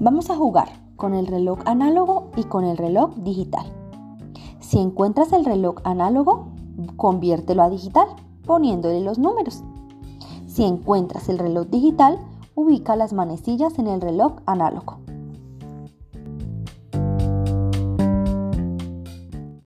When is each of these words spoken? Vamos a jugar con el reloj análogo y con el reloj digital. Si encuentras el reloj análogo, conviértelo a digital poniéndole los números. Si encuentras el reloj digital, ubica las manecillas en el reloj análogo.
Vamos 0.00 0.28
a 0.28 0.36
jugar 0.36 0.68
con 0.96 1.14
el 1.14 1.26
reloj 1.26 1.60
análogo 1.66 2.30
y 2.36 2.44
con 2.44 2.64
el 2.64 2.76
reloj 2.76 3.14
digital. 3.16 3.64
Si 4.60 4.78
encuentras 4.78 5.32
el 5.32 5.44
reloj 5.44 5.76
análogo, 5.84 6.48
conviértelo 6.96 7.62
a 7.62 7.70
digital 7.70 8.08
poniéndole 8.44 9.00
los 9.00 9.18
números. 9.18 9.62
Si 10.46 10.64
encuentras 10.64 11.28
el 11.28 11.38
reloj 11.38 11.68
digital, 11.68 12.18
ubica 12.54 12.96
las 12.96 13.12
manecillas 13.12 13.78
en 13.78 13.86
el 13.86 14.00
reloj 14.00 14.34
análogo. 14.46 15.03